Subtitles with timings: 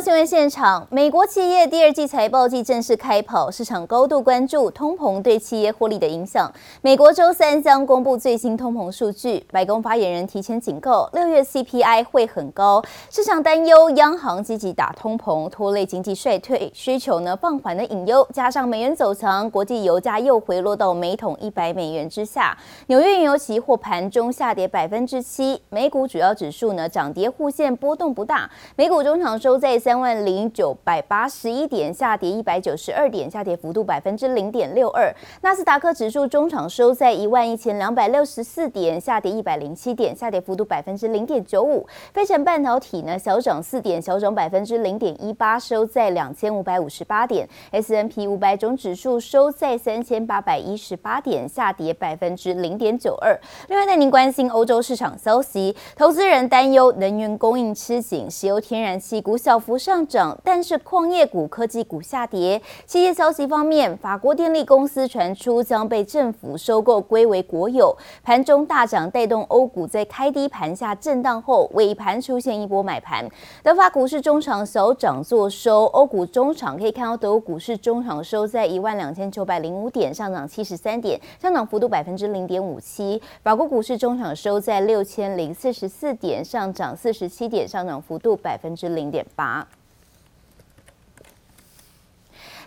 [0.00, 6.50] 新闻现场，美国企业第二季财报季正式开跑，市场高度关注通膨对企业获利的影响。
[6.80, 22.56] 美国周三将公布最新通膨数据，白宫发言人提前警告，六月 CPI 会很高，市场担忧央行积极打通膨，拖累经济衰退，需求呢放缓的隐忧，加上美元走强，国际油价又回落到每桶一百美元之下。
[22.86, 35.12] 纽约原油期货盘中下跌百分之七，美股主要指数呢涨跌互现，波动不大，美股中场收在三三万零九百八十一点，下跌一百九十二点，下跌幅度百分之零点六二。
[35.42, 41.84] 纳斯达克指数中场收在一万一千两百六十四点，下跌一百零七点，下跌幅度百分之零点九五。
[42.12, 47.48] 费城半导体呢小涨四点，小涨百分之零点一八，收在两千五百五十八点。
[47.72, 53.36] S N P 五百种指数收在三千八百一十八点，下跌百分之零点九二。
[53.66, 62.60] 另外带您关心欧洲市场消息，投资人担忧能源供应吃紧，石油天然气股小幅上涨，但是矿业股、科技股下跌。
[62.84, 73.26] 企业消息方面，法国电力公司传出将被政府收购归为国有，盘中大涨，带动欧股在开低盘下震荡后，尾盘出现一波买盘。
[73.62, 83.20] 德法股市中场小涨作收，欧股中场可以看到德国股市中场收在一万两千九百零五点，上涨七十三点，上涨幅度百分之零点五七。
[83.42, 89.66] 法国股市中场收在六千零四十四点，上涨四十七点，上涨幅度百分之零点八。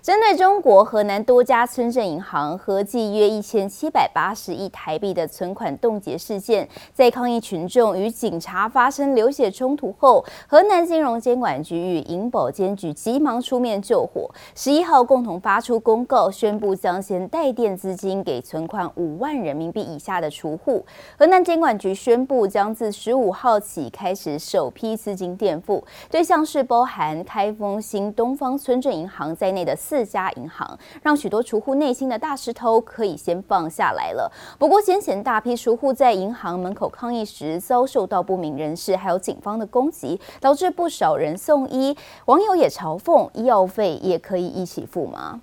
[0.04, 14.30] 针对中国河南多家村镇银行合计约一千七百八十亿台币的存款冻结事件，在抗议群众与警察发生流血冲突后，河南金融监管局与银保监局急忙出面救火。
[14.54, 20.86] 十一号共同发出公告，宣布将先代垫资金给存款五万人民币以下的储户。
[21.18, 29.93] 河南监管局宣布，将自十五号起开始首批资金垫付，对象是包含开封新东方村镇银行在内的四。
[29.94, 34.32] 四家银行让许多储户内心的大石头可以先放下来了。
[34.58, 41.96] 不过，先前大批储户在银行门口抗议时，遭受到不明人士还有警方的攻击，导致不少人送医。
[42.26, 45.42] 网友也嘲讽：医药费也可以一起付吗？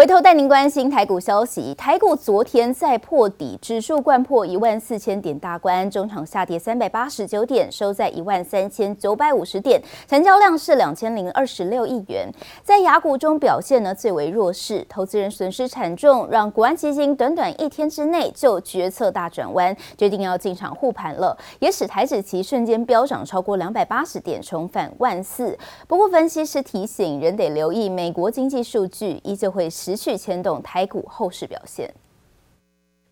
[0.00, 9.78] 回头带您关心台股消息，台股昨天再破底，指数掼破一万四千点大关，中场下跌三百八十九点，收在一万三千九百五十点，
[10.08, 12.26] 成交量是两千零二十六亿元。
[12.64, 25.54] 在雅股中表现呢最为弱势，投资人损失惨重，让国安基金短短一天之内就决策大转弯，决定要进场护盘了，也使台指期瞬间飙涨超过两百八十点，重返万四。
[25.86, 29.89] 不过分析师提醒，仍得留意美国经济数据，依旧会是。
[29.90, 31.92] 持续牵动台股后市表现。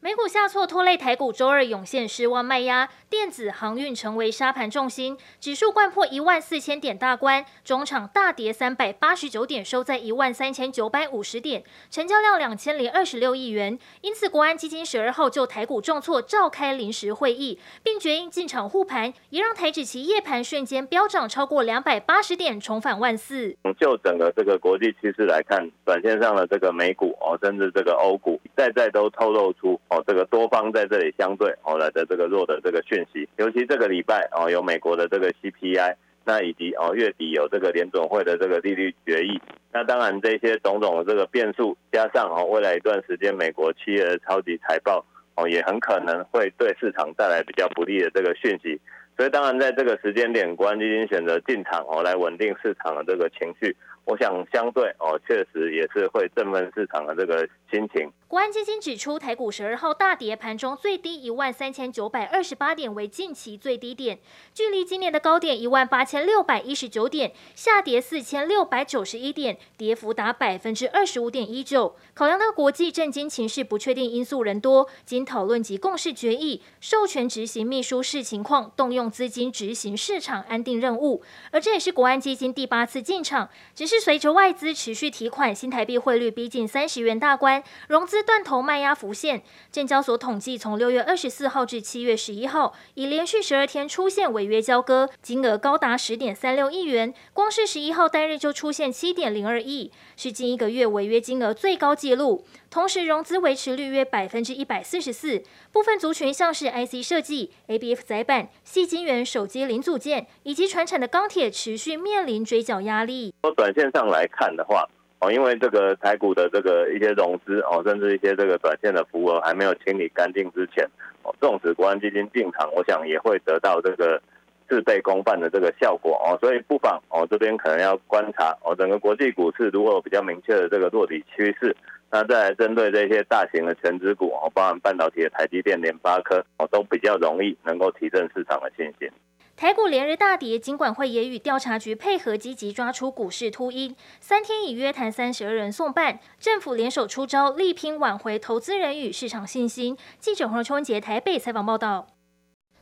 [0.01, 13.77] 美股下挫拖累台股，周二涌现失望卖压，电子航运成为沙盘重心，指数贯破一万四千点大关，中场大跌三百八十九点，收在一万三千九百五十点，成交量两千零二十六亿元。
[14.01, 23.57] 因此，国安基金十二号就台股重挫召开临时会议，并决定进场护盘，也让台指期夜盘瞬间飙涨超过两百八十点，重返万四。
[23.81, 29.79] 就整个这个国际趋势来看，短线上的这个美股哦，甚至这个欧股，再再都透露出。
[29.91, 35.95] 哦，这个多方在这里相对哦来的这个弱的这个讯息，尤其这个礼拜哦有美国的这个 CPI，
[36.27, 39.41] 那以及哦月底有这个联准会的这个利率决议，
[39.73, 45.03] 那当然这些种种的这个变数，加上哦未来一段时间美国企业的超级财报
[45.37, 48.79] 哦也很可能会对市场带来比较不利的这个讯息，
[49.17, 53.75] 所以当然在这个时间点，国安基金选择进场哦来稳定市场的这个情绪。
[54.09, 58.11] 我想相对哦，确实也是会振奋市场的这个心情。
[58.27, 64.19] 国安基金指出，台股十二号大跌，盘中最低一万三千九百二十八点为近期最低点，
[64.55, 71.95] 距离今年的高点一万八千六百一十九点下跌四千六百九十一点，跌幅达百分之二十五点一九。
[72.15, 81.23] 考量到国际政经情势不确定因素人多，经讨论及共识决议，授权执行秘书视情况动用资金执行市场安定任务。
[81.51, 83.98] 而这也是国安基金第八次进场，只是。
[84.01, 89.43] 随着外资持续提款，新台币汇率逼近三十元大关，融资断头卖压浮现。
[89.71, 97.13] 证交所统计，从六月二十四号至七月十一号，已连续十二天出现违约交割，金额高达十点三六亿元。
[97.33, 102.45] 光是十一号单日就出现七点零二亿，是近一个月违约金额最高纪录。
[102.71, 105.43] 同时，融资维持率约百分之一百四十四。
[105.73, 113.35] 部分族群像是 IC 设计、ABF 载板、矽晶圆、手机零组件以及传产的钢铁，持续面临追缴压力。
[113.43, 114.87] 从短线上来看的话，
[115.21, 120.87] 哦，因为这个台股的这个一些融资哦，甚至一些这个短线的浮额还没有清理干净之前，
[121.23, 124.21] 哦，纵使国安基金进场，我想也会得到这个
[124.69, 131.77] 事倍功半的这个效果哦，所以不妨哦这边可能要观察哦，整个国际股市如果有比较明确的这个落底趋势，
[132.11, 139.11] 那再来针对这些大型的权值股哦，包含半导体的台积电、联发科哦，都比较容易能够提振市场的信心。
[139.57, 143.97] 台股连日大跌，金管会也与调查局配合，积极抓出股市秃鹰。
[144.21, 149.97] 三天已约谈三十二人送办，政府联手出招，力拼挽回投资人与市场信心。
[150.21, 152.18] 记者黄秋文杰台北采访报道。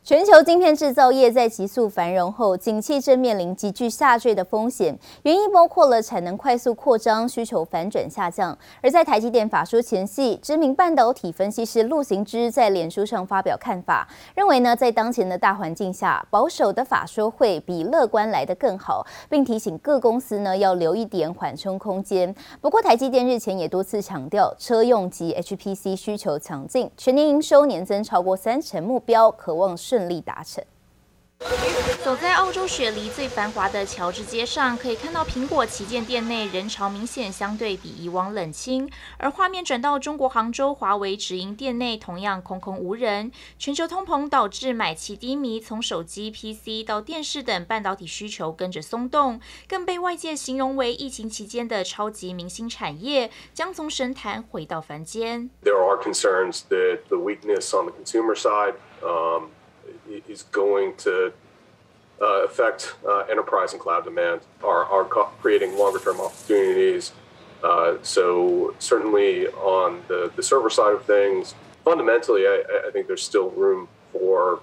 [0.07, 4.97] 全球晶片制造业在急速繁荣后，景气正面临急剧下坠的风险。
[5.23, 8.57] 原因包括了产能快速扩张、需求反转下降。
[8.81, 22.33] 而在台积电法说前夕，知名半导体分析师陆行之在脸书上发表看法，认为呢，在当前的大环境下，保守的法说会比乐观来得更好，并提醒各公司呢要留一点缓冲空间。
[22.61, 29.96] 不过，台积电日前也多次强调，车用及 HPC 需求强劲，全年营收年增超过三成目标，可望顺。
[29.97, 30.63] 顺利达成。
[32.03, 38.89] 走在澳洲雪梨最繁华的乔治街上，可以看到苹果旗舰店内人潮明显相对比以往冷清。
[39.17, 43.31] 而画面转到中国杭州华为直营店内，同样空空无人。
[43.59, 55.49] 全球通膨导致买气低迷，从手机、PC 到电视等半导体需求跟着松动，更被外界形容为疫情期间的超级明星产业，将从神坛回到凡间。
[55.63, 59.49] There are concerns that the weakness on the consumer side, um
[60.27, 61.33] is going to
[62.21, 67.11] uh, affect uh, enterprise and cloud demand, are are creating longer term opportunities.
[67.63, 73.23] Uh, so certainly on the the server side of things, fundamentally, I I think there's
[73.23, 74.61] still room for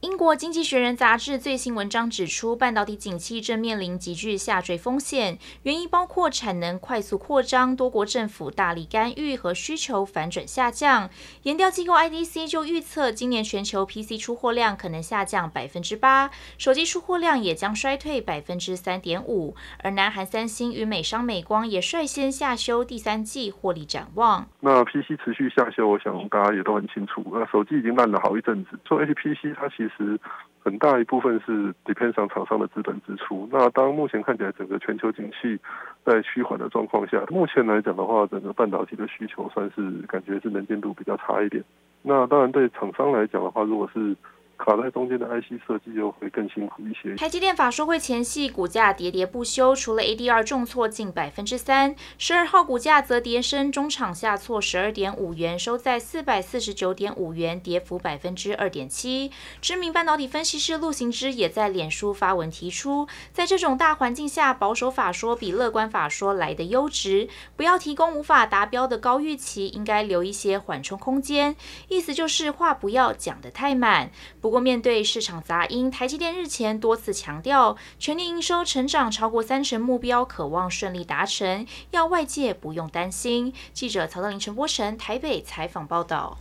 [0.00, 11.08] 英国经济学人杂志最新文章指出，半导体景气正面临急剧下坠风险，原因包括产能快速扩张、多国政府大力干预和需求反转下降。
[11.44, 19.54] 研调机构 IDC 就预测，今年全球 PC 出货量可能下降百分之八，手机出货量也将衰退百分之三点五。
[19.82, 24.46] 而南韩三星与美商美光也率先下修第三季获利展望。
[24.60, 27.24] 那 PC 持续下修，我想大家也都很清楚。
[27.32, 28.71] 那手机已经烂了好一阵子。
[28.84, 30.18] 做 HPC，它其实
[30.62, 33.48] 很大一部分是 depend 上厂商的资本支出。
[33.52, 35.58] 那当目前看起来整个全球景气
[36.04, 41.62] 在趋缓的状况下，目前来讲的话，整个半导体的需求算是感觉是能见度比较差一点。
[42.02, 44.16] 那当然对厂商来讲的话，如果是
[44.64, 47.16] 卡在中间的 IC 设计又会更辛苦一些。
[47.16, 59.32] 台积电法说会前夕，股价跌跌不休，除了 ADR 重挫近百分之三，十二号股价则跌深，中场下挫十二点五元，收在四百四十九点五元，跌幅百分之二点七。
[59.60, 71.56] 知名半导体分析师陆行之也在脸书发文提出，在这种大环境下，保守法说比乐观法说来得优质，不要提供无法达标的高预期，应该留一些缓冲空间。
[71.88, 74.12] 意思就是话不要讲得太满。
[74.40, 83.54] 不不过，面对市场杂音，台积电日前多次强调，全年营收成长超过三成目标，渴望顺利达成，要外界不用担心。
[83.72, 86.36] 记者曹德林、陈波成台北采访报道。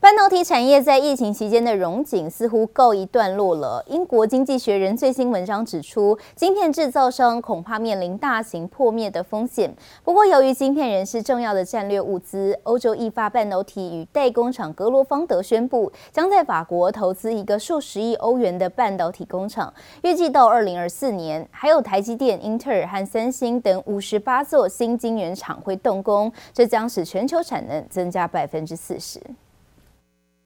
[0.00, 3.82] 半导体产业在疫情期间的荣景似乎告一段落了。
[3.86, 9.72] 英国经济学人最新文章指出，晶片制造商恐怕面临大型破灭的风险。
[10.02, 29.20] 不过，由于晶片仍是重要的战略物资，欧洲意发半导体与代工厂格罗方德宣布，将在法国投资一个数十亿欧元的半导体工厂，预计到二零二四年，还有台积电、英特尔和三星等五十八座新晶圆厂会动工，这将使全球产能增加百分之四十。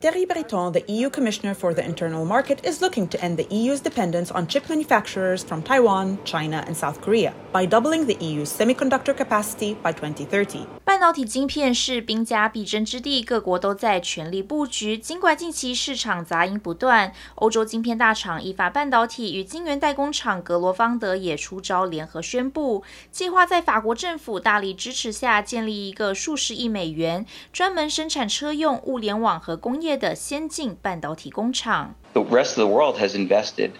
[0.00, 3.80] Thierry Breton, the EU Commissioner for the Internal Market, is looking to end the EU's
[3.80, 9.12] dependence on chip manufacturers from Taiwan, China, and South Korea by doubling the EU's semiconductor
[9.12, 10.68] capacity by 2030.
[10.84, 14.96] 半导体晶片是兵家必争之地，各国都在全力布局。
[14.96, 29.87] 尽管近期市场杂音不断，欧洲晶片大厂意法半导体与晶圆代工厂格罗方德也出招，联合宣布，计划在法国政府大力支持下，建立一个数十亿美元、专门生产车用、物联网和工业。
[29.97, 31.95] 的先进半导体工厂。
[32.13, 33.71] The rest of the world has invested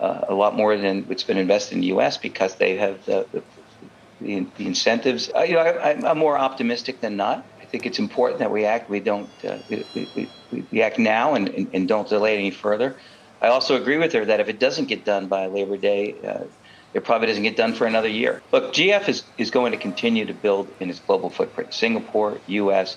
[0.00, 2.16] uh, a lot more than what's been invested in the U.S.
[2.16, 3.42] because they have the, the,
[4.56, 5.30] the incentives.
[5.34, 7.44] Uh, you know, I, I'm more optimistic than not.
[7.60, 8.88] I think it's important that we act.
[8.90, 12.96] We don't uh, we, we, we, act now and, and, and, don't delay any further.
[13.40, 16.44] I also agree with her that if it doesn't get done by Labor Day, uh,
[16.92, 18.42] it probably doesn't get done for another year.
[18.52, 22.96] Look, GF is, is going to continue to build in its global footprint: Singapore, U.S.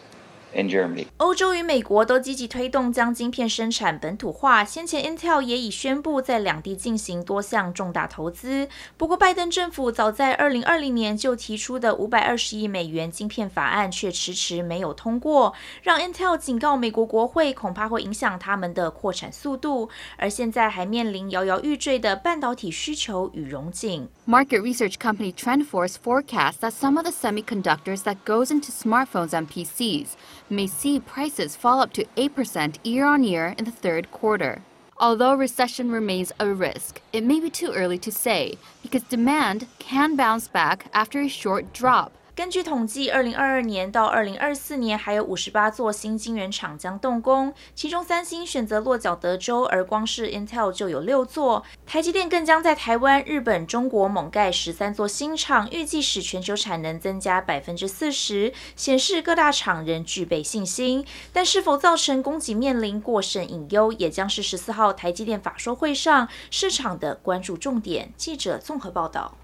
[0.61, 1.07] in Germany.
[1.19, 4.65] 欧洲与美国都积极推动将晶片生产本土化。
[4.65, 8.69] 先前 Intel 也已宣布在两地进行多项重大投资。
[8.97, 19.89] 不过，拜登政府早在二零二零年就提出的五百二十亿美元晶片法案却迟迟没有通过，让 Intel 警告美国国会，恐怕会影响他们的扩产速度。
[20.17, 24.09] 而现在还面临摇摇欲坠的半导体需求与融景。
[24.27, 30.09] Market research company TrendForce forecasts that some of the semiconductors that goes into smartphones and PCs
[30.51, 34.63] may see prices fall up to 8% year on year in the third quarter.
[35.01, 40.17] Although recession remains a risk, it may be too early to say because demand can
[40.17, 42.13] bounce back after a short drop.
[42.39, 51.65] 根据统计，二零二二年到二零二四年还有五十八座新晶圆厂将动工，其中三星选择落脚德州，而光是 Intel 就有六座。
[51.85, 61.05] 台积电更将在台湾、日本、中国猛盖十三座新厂，预计使全球产能增加百分之四十，显示各大厂仍具备信心。
[61.33, 68.13] 但是否造成供给面临过剩隐忧，也将是十四号台积电法说会上市场的关注重点。
[68.17, 69.35] 记者综合报道。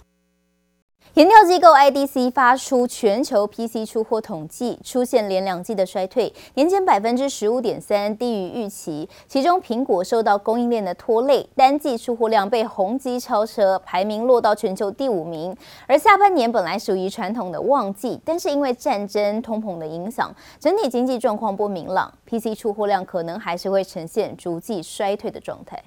[1.14, 9.08] 研调机构 IDC 发出全球 PC 出货统计，出现连两季的衰退，年减百分之十五点三，低于预期。
[9.28, 15.56] 其中，苹果受到供应链的拖累，单季出货量被宏基超车，排名落到全球第五名。
[15.86, 25.80] 而下半年本来属于传统的旺季，但是因为战争、通膨的影响，整体经济状况不明朗，PC 出货量可能还是会呈现逐季衰退的状态。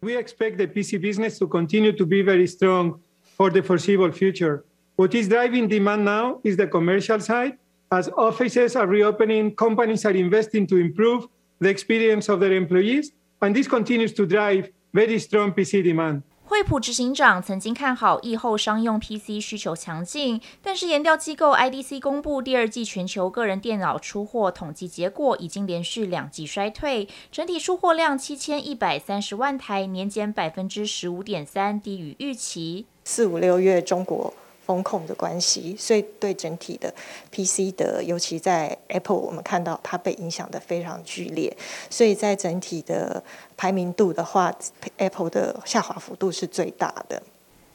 [0.00, 2.98] We expect the PC business to continue to be very strong.
[3.38, 4.64] For the foreseeable future,
[4.96, 7.56] what is driving demand now is the commercial side.
[7.88, 11.28] As offices are reopening, companies are investing to improve
[11.60, 16.22] the experience of their employees, and this continues to drive very strong PC demand.
[16.42, 32.86] 惠普执行长曾经看好疫后商用 PC 需求强劲，但是研调机构 IDC 公布第二季全球个人电脑出货统计结果，已经连续两季衰退，整体出货量七千一百三十万台，年减百分之十五点三，低于预期。
[33.08, 34.32] 四五六月中国
[34.66, 36.94] 风控的关系，所以对整体的
[37.30, 41.56] PC 的，尤其在 Apple，我们看到它被影响的非常剧烈，
[41.88, 43.24] 所以在整体的
[43.56, 44.54] 排名度的话
[44.98, 47.22] ，Apple 的下滑幅度是最大的。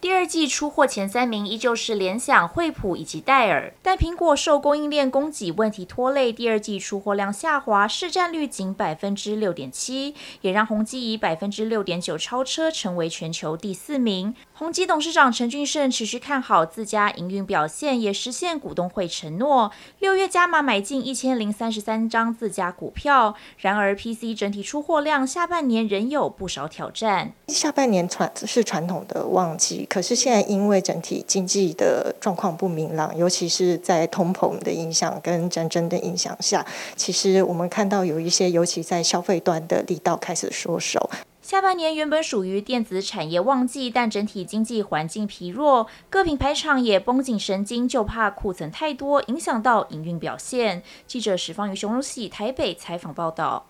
[0.03, 14.35] 第二季出货前三名依旧是联想、惠普以及戴尔，但苹果受供应链供给问题拖累，第二季出货量下滑，市占率仅百分之六点七，也让宏基以百分之六点九超车，成为全球第四名。
[14.51, 23.35] 宏基董事长陈俊盛持续看好自家营运表现，也实现股东会承诺，六月加码买进一千零三十三张自家股票。
[23.59, 27.31] 然而，PC 整体出货量下半年仍有不少挑战。
[27.47, 29.87] 下半年传是传统的旺季。
[29.93, 41.11] 可是现在因为整体经济的状况不明朗，尤其是在通膨的影响跟战争的影响下，其实我们看到有一些，尤其在消费端的力道开始缩手。
[41.43, 50.81] 下半年原本属于电子产业旺季，但整体经济环境疲弱，各品牌厂也绷紧神经，就怕库存太多影响到营运表现。
[51.05, 53.67] 记者史方于雄荣喜台北采访报道。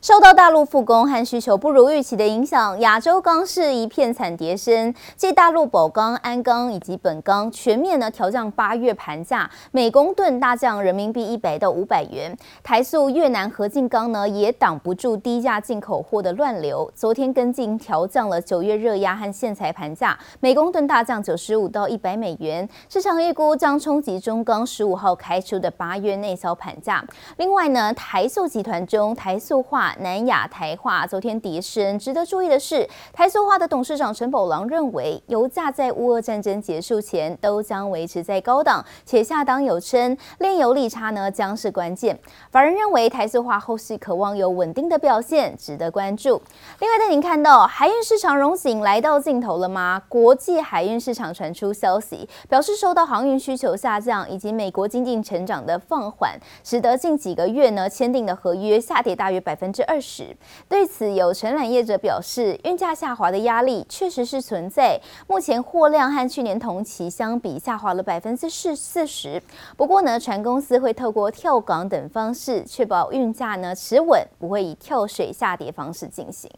[0.00, 4.94] 受到大陆复工和需求不如预期的影响，亚洲钢市一片惨跌声。
[5.16, 12.36] 继大陆宝钢、鞍钢以及本钢全面呢调降八月盘价，每公吨大降人民币一百到五百元。
[12.62, 22.68] 台塑、越南合进钢呢也挡不住低价进口货的乱流，昨天跟进调降了九月热轧和线材盘价，每公吨大降九十五到一百美元。
[22.88, 27.04] 市场预估将冲击中钢十五号开出的八月内销盘价。
[27.38, 29.77] 另外呢，台塑集团中台塑化。
[30.00, 42.18] 南亚台化昨天跌深，值得注意的是，台塑化的董事长陈宝郎认为，油价在乌俄战争结束前都将维持在高档，且下档有撑，炼油利差呢将是关键。
[42.50, 46.42] 法人认为台塑化后续渴望有稳定的表现，值得关注。
[46.80, 50.02] 另外，带您看到海运市场荣景来到尽头了吗？
[50.08, 59.67] 国际海运市场传出消息，表示受到航运需求下降以及美国经济成长的放缓，使得近几个月呢签订的合约下跌大约百分。
[59.68, 60.34] 分之二十。
[60.66, 64.98] 对此，有承揽业者表示，运价下滑的压力确实是存在。
[65.26, 69.40] 目前货量和去年同期相比下滑了百分之四四十。
[69.76, 76.50] 不过呢，船公司会透过跳港等方式确保运价呢持稳，不会以跳水下跌方式进行。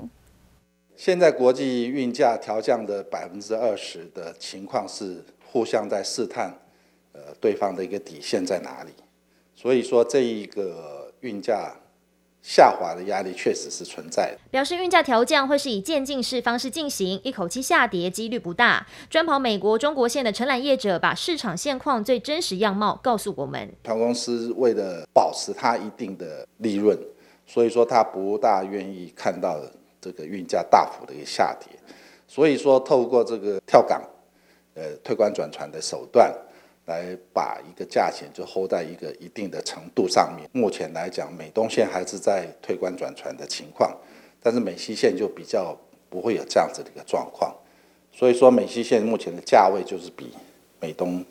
[0.94, 6.56] 现在国际运价调降的百分之二十的情况是互相在试探，
[7.12, 8.90] 呃，对方的一个底线在哪里。
[9.56, 11.74] 所以说，这一个运价。
[12.42, 14.38] 下滑的压力确实是存在的。
[14.50, 18.86] 表示运价调降会是以渐进式方式进行，一口气下跌几率不大。
[19.08, 23.70] 专跑美国、中国线的承揽业者把市场现况最真实样貌告诉我们。
[23.84, 26.98] 船公司为了保持它一定的利润，
[27.46, 29.60] 所以说它不大愿意看到
[30.00, 31.68] 这个运价大幅的一个下跌，
[32.26, 34.02] 所以说透过这个跳港、
[34.74, 36.34] 呃退关转船的手段。
[36.90, 40.50] 来把一个价钱就 hold 在一个一定的程度上面。
[40.52, 43.96] 目前来讲，美东线还是在推关转船的情况，
[44.42, 45.78] 但是美西线就比较
[46.08, 47.54] 不会有这样子的一个状况。
[48.12, 50.34] 所以说，美西线目前的价位就是比
[50.80, 51.24] 美东。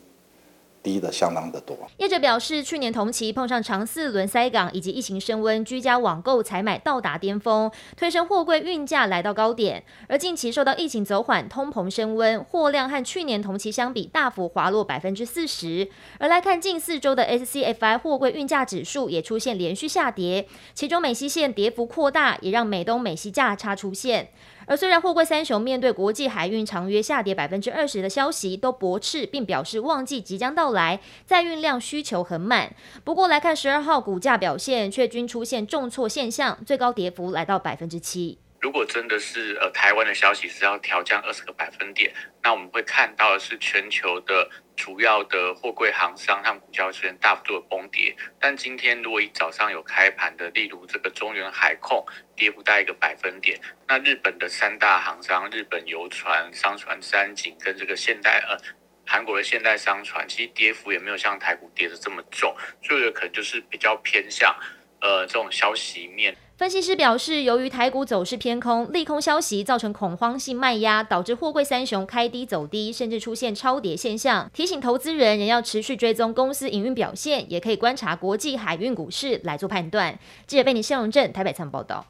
[0.82, 1.76] 低的相当的多。
[1.98, 9.82] 业者表示，去年同期碰上长四轮塞港以及疫情升温，居家网购采买到达巅峰，推升货柜运价来到高点。
[10.08, 15.88] 而近期受到疫情走缓、通膨升温，货量和去年同期相比大幅滑落百分之四十。
[16.18, 24.30] 而来看近四周的 SCFI 货柜运价指数也出现连续下跌，其中美西线跌幅扩大，也让美东美西价差出现。
[24.70, 32.72] 而虽然货柜三雄面对国际海运长约下跌百分之二十的消息，都驳斥并表示旺季即将到来，载运量需求很满。
[33.02, 38.38] 不过来看十二号股价表现，却均出现重挫现象，最高跌幅来到百分之七。
[38.60, 42.12] 如果真的是呃台湾的消息是要调降二十个百分点，
[42.42, 48.14] 那我们会看到的是全球的主要的货柜航商他们股价出现大幅度的崩跌。
[48.38, 52.04] 但今天如果一早上有开盘的，例如这个中原海控
[52.36, 58.58] 跌不到一个百分点，那日本的三大航商，日本游船、商船三井跟这个现代呃
[59.06, 64.54] 韩国的现代商船，其实跌幅也没有像台股跌得这么重，所以可能就是比较偏向
[65.00, 66.36] 呃这种消息面。
[66.60, 74.50] 分析师表示，由于台股走势偏空，利空消息造成恐慌性卖压，导致货柜三雄开低走低，甚至出现超跌现象。
[74.52, 80.18] 提醒投资人仍要持续追踪公司营运表现，也可以观察国际海运股市来做判断。
[80.46, 82.04] 记者贝尼谢荣镇台北仓报道。